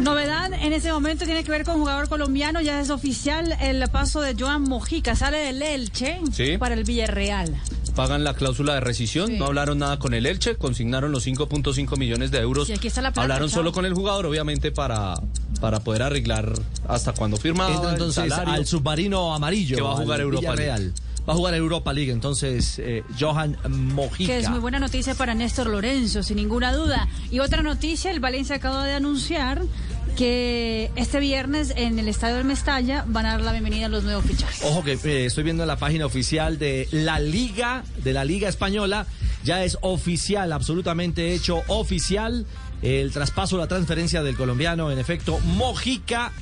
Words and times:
Novedad 0.00 0.52
en 0.54 0.72
ese 0.72 0.92
momento 0.92 1.24
tiene 1.24 1.44
que 1.44 1.50
ver 1.50 1.64
con 1.64 1.78
jugador 1.78 2.08
colombiano, 2.08 2.60
ya 2.60 2.80
es 2.80 2.90
oficial 2.90 3.56
el 3.60 3.86
paso 3.90 4.20
de 4.20 4.34
Joan 4.38 4.62
Mojica, 4.62 5.14
sale 5.14 5.38
del 5.38 5.60
Elche 5.62 6.18
Sí. 6.32 6.56
para 6.58 6.74
el 6.74 6.84
Villarreal. 6.84 7.54
Pagan 7.94 8.24
la 8.24 8.34
cláusula 8.34 8.74
de 8.74 8.80
rescisión, 8.80 9.26
Sí. 9.28 9.36
no 9.38 9.46
hablaron 9.46 9.78
nada 9.78 9.98
con 9.98 10.14
el 10.14 10.24
Elche, 10.24 10.56
consignaron 10.56 11.12
los 11.12 11.24
5.5 11.26 11.96
millones 11.96 12.30
de 12.30 12.38
euros. 12.38 12.68
Y 12.70 12.72
aquí 12.72 12.86
está 12.88 13.02
la 13.02 13.10
plata, 13.10 13.22
hablaron 13.22 13.48
chao. 13.48 13.58
solo 13.58 13.72
con 13.72 13.84
el 13.84 13.92
jugador, 13.92 14.26
obviamente, 14.26 14.70
para, 14.72 15.14
para 15.60 15.80
poder 15.80 16.02
arreglar 16.04 16.52
hasta 16.88 17.12
cuando 17.12 17.36
firmaba 17.36 17.70
Entra 17.72 17.88
el 17.90 17.94
entonces 17.96 18.28
salario. 18.30 18.54
al 18.54 18.66
submarino 18.66 19.34
amarillo. 19.34 19.76
Que 19.76 19.82
va 19.82 19.92
a 19.92 19.96
jugar 19.96 20.20
al 20.20 20.26
Europa 20.26 20.40
Villarreal. 20.52 20.94
Va 21.30 21.34
a 21.34 21.36
jugar 21.36 21.54
Europa 21.54 21.92
League, 21.92 22.10
entonces 22.10 22.80
eh, 22.80 23.04
Johan 23.16 23.56
Mojica. 23.68 24.32
Que 24.32 24.38
es 24.40 24.50
muy 24.50 24.58
buena 24.58 24.80
noticia 24.80 25.14
para 25.14 25.32
Néstor 25.32 25.68
Lorenzo, 25.68 26.24
sin 26.24 26.38
ninguna 26.38 26.72
duda. 26.72 27.06
Y 27.30 27.38
otra 27.38 27.62
noticia, 27.62 28.10
el 28.10 28.18
Valencia 28.18 28.56
acaba 28.56 28.84
de 28.84 28.94
anunciar 28.94 29.62
que 30.16 30.90
este 30.96 31.20
viernes 31.20 31.72
en 31.76 32.00
el 32.00 32.08
Estadio 32.08 32.34
del 32.34 32.46
Mestalla 32.46 33.04
van 33.06 33.26
a 33.26 33.30
dar 33.34 33.42
la 33.42 33.52
bienvenida 33.52 33.86
a 33.86 33.88
los 33.88 34.02
nuevos 34.02 34.24
fichajes. 34.24 34.60
Ojo 34.64 34.82
que 34.82 34.94
eh, 34.94 35.26
estoy 35.26 35.44
viendo 35.44 35.62
en 35.62 35.68
la 35.68 35.76
página 35.76 36.04
oficial 36.04 36.58
de 36.58 36.88
la 36.90 37.20
Liga, 37.20 37.84
de 38.02 38.12
la 38.12 38.24
Liga 38.24 38.48
Española, 38.48 39.06
ya 39.44 39.62
es 39.62 39.78
oficial, 39.82 40.52
absolutamente 40.52 41.32
hecho 41.32 41.62
oficial 41.68 42.44
el 42.82 43.12
traspaso, 43.12 43.56
la 43.56 43.68
transferencia 43.68 44.24
del 44.24 44.34
colombiano, 44.34 44.90
en 44.90 44.98
efecto, 44.98 45.38
Mojica 45.44 46.32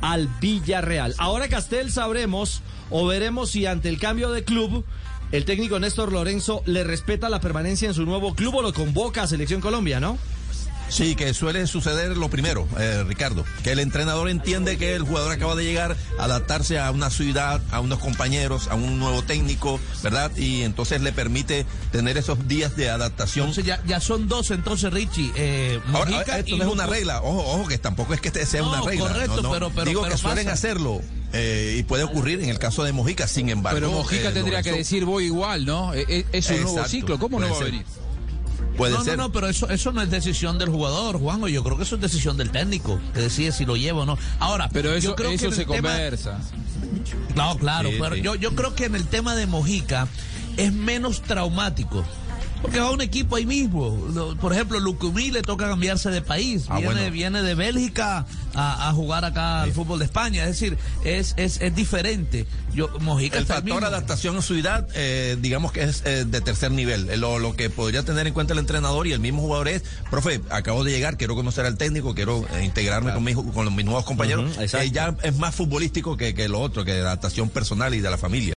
al 0.00 0.28
Villarreal. 0.40 1.16
Ahora 1.18 1.48
Castel 1.48 1.90
sabremos 1.90 2.62
o 2.90 3.06
veremos 3.06 3.50
si 3.50 3.66
ante 3.66 3.88
el 3.88 3.98
cambio 3.98 4.30
de 4.30 4.44
club 4.44 4.84
el 5.30 5.44
técnico 5.44 5.78
Néstor 5.78 6.12
Lorenzo 6.12 6.62
le 6.64 6.84
respeta 6.84 7.28
la 7.28 7.40
permanencia 7.40 7.88
en 7.88 7.94
su 7.94 8.04
nuevo 8.04 8.34
club 8.34 8.56
o 8.56 8.62
lo 8.62 8.72
convoca 8.72 9.22
a 9.22 9.26
Selección 9.26 9.60
Colombia, 9.60 10.00
¿no? 10.00 10.16
Sí, 10.88 11.14
que 11.16 11.34
suele 11.34 11.66
suceder 11.66 12.16
lo 12.16 12.30
primero, 12.30 12.66
eh, 12.78 13.04
Ricardo, 13.06 13.44
que 13.62 13.72
el 13.72 13.78
entrenador 13.78 14.28
entiende 14.30 14.78
que 14.78 14.94
el 14.94 15.02
jugador 15.02 15.32
acaba 15.32 15.54
de 15.54 15.64
llegar, 15.64 15.96
adaptarse 16.18 16.78
a 16.78 16.90
una 16.90 17.10
ciudad, 17.10 17.60
a 17.70 17.80
unos 17.80 17.98
compañeros, 17.98 18.68
a 18.68 18.74
un 18.74 18.98
nuevo 18.98 19.22
técnico, 19.22 19.78
¿verdad? 20.02 20.30
Y 20.36 20.62
entonces 20.62 21.00
le 21.02 21.12
permite 21.12 21.66
tener 21.92 22.16
esos 22.16 22.48
días 22.48 22.74
de 22.76 22.88
adaptación. 22.88 23.48
Entonces 23.48 23.66
ya, 23.66 23.82
ya 23.86 24.00
son 24.00 24.28
dos, 24.28 24.50
entonces 24.50 24.92
Richie. 24.92 25.30
Eh, 25.36 25.78
Ahora, 25.92 26.22
esto 26.22 26.56
no 26.56 26.64
es 26.64 26.70
una 26.70 26.86
regla, 26.86 27.20
ojo, 27.22 27.38
ojo, 27.60 27.68
que 27.68 27.76
tampoco 27.78 28.14
es 28.14 28.20
que 28.20 28.28
este 28.28 28.46
sea 28.46 28.62
No, 28.62 28.70
una 28.70 28.80
regla. 28.82 29.08
correcto, 29.08 29.36
no, 29.36 29.42
no. 29.42 29.50
pero- 29.52 29.70
pero- 29.70 29.84
Digo 29.84 30.02
pero 30.02 30.14
que 30.14 30.18
suelen 30.20 30.44
pasa. 30.46 30.54
hacerlo 30.54 31.00
eh, 31.34 31.76
y 31.78 31.82
puede 31.82 32.04
ocurrir 32.04 32.42
en 32.42 32.48
el 32.48 32.58
caso 32.58 32.82
de 32.84 32.92
Mojica, 32.92 33.28
sin 33.28 33.50
embargo. 33.50 33.78
Pero 33.78 33.92
Mojica 33.92 34.30
eh, 34.30 34.32
tendría 34.32 34.62
que 34.62 34.72
decir 34.72 35.04
voy 35.04 35.26
igual, 35.26 35.66
¿no? 35.66 35.92
Eh, 35.92 36.06
eh, 36.08 36.24
Es, 36.32 36.48
un 36.48 36.62
nuevo 36.62 36.84
ciclo, 36.86 37.18
¿cómo 37.18 37.38
no 37.38 37.50
va 37.50 37.56
a 37.56 37.64
venir? 37.64 37.84
Puede 38.78 38.94
no, 38.96 39.04
ser. 39.04 39.16
no, 39.18 39.24
no, 39.24 39.32
pero 39.32 39.48
eso, 39.48 39.68
eso 39.68 39.92
no 39.92 40.00
es 40.00 40.10
decisión 40.10 40.56
del 40.58 40.68
jugador, 40.70 41.18
Juanjo. 41.18 41.48
Yo 41.48 41.62
creo 41.64 41.76
que 41.76 41.82
eso 41.82 41.96
es 41.96 42.00
decisión 42.00 42.36
del 42.38 42.50
técnico, 42.50 42.98
que 43.12 43.20
decide 43.20 43.52
si 43.52 43.66
lo 43.66 43.76
lleva 43.76 44.02
o 44.02 44.06
no. 44.06 44.16
Ahora, 44.38 44.70
Pero 44.72 44.92
eso, 44.94 45.08
yo 45.10 45.16
creo 45.16 45.30
eso 45.30 45.50
que 45.50 45.56
se 45.56 45.64
tema- 45.66 45.76
conversa. 45.90 46.38
No, 47.34 47.56
claro, 47.58 47.90
Sí, 47.90 47.96
pero 48.00 48.14
sí. 48.16 48.22
Yo, 48.22 48.34
yo 48.36 48.54
creo 48.54 48.74
que 48.74 48.84
en 48.86 48.94
el 48.94 49.06
tema 49.06 49.34
de 49.34 49.46
Mojica 49.46 50.08
es 50.56 50.72
menos 50.72 51.22
traumático. 51.22 52.04
Porque 52.62 52.80
va 52.80 52.90
un 52.90 53.00
equipo 53.00 53.36
ahí 53.36 53.46
mismo. 53.46 53.96
Por 54.40 54.52
ejemplo, 54.52 54.80
Lucumí 54.80 55.30
le 55.30 55.42
toca 55.42 55.68
cambiarse 55.68 56.10
de 56.10 56.22
país. 56.22 56.64
Ah, 56.68 56.78
viene, 56.78 56.94
bueno. 56.94 57.10
viene 57.12 57.42
de 57.42 57.54
Bélgica 57.54 58.26
a, 58.54 58.88
a 58.88 58.92
jugar 58.92 59.24
acá 59.24 59.62
al 59.62 59.72
fútbol 59.72 59.98
de 60.00 60.04
España. 60.06 60.42
Es 60.44 60.50
decir, 60.60 60.76
es, 61.04 61.34
es, 61.36 61.60
es 61.60 61.74
diferente. 61.74 62.46
Yo, 62.74 62.88
Mojica 63.00 63.38
El 63.38 63.46
factor 63.46 63.84
adaptación 63.84 64.36
en 64.36 64.42
su 64.42 64.54
edad, 64.54 64.86
eh, 64.94 65.36
digamos 65.40 65.72
que 65.72 65.82
es 65.84 66.02
eh, 66.04 66.24
de 66.24 66.40
tercer 66.40 66.70
nivel. 66.70 67.08
Eh, 67.10 67.16
Lo, 67.16 67.38
lo 67.38 67.54
que 67.56 67.70
podría 67.70 68.02
tener 68.04 68.26
en 68.26 68.34
cuenta 68.34 68.52
el 68.52 68.58
entrenador 68.58 69.06
y 69.06 69.12
el 69.12 69.20
mismo 69.20 69.40
jugador 69.40 69.68
es, 69.68 69.82
profe, 70.10 70.40
acabo 70.50 70.84
de 70.84 70.90
llegar, 70.92 71.16
quiero 71.16 71.34
conocer 71.34 71.64
al 71.64 71.76
técnico, 71.76 72.14
quiero 72.14 72.46
eh, 72.54 72.64
integrarme 72.64 73.12
con, 73.12 73.24
mis, 73.24 73.34
con 73.36 73.64
los- 73.64 73.74
mis 73.74 73.84
nuevos 73.84 74.04
compañeros. 74.04 74.56
Eh, 74.58 74.90
ya 74.90 75.14
es 75.22 75.36
más 75.38 75.54
futbolístico 75.54 76.16
que, 76.16 76.34
que 76.34 76.48
lo 76.48 76.60
otro, 76.60 76.84
que 76.84 76.92
de 76.92 77.00
adaptación 77.00 77.48
personal 77.50 77.94
y 77.94 78.00
de 78.00 78.10
la 78.10 78.18
familia. 78.18 78.38